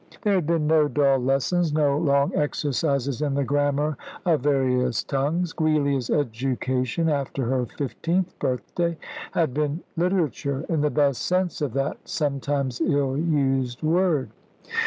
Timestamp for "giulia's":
5.53-6.09